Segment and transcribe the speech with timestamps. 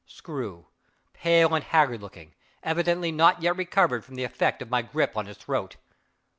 [0.07, 0.65] Screw,
[1.13, 5.27] pale and haggard looking, evidently not yet recovered from the effect of my grip on
[5.27, 5.75] his throat!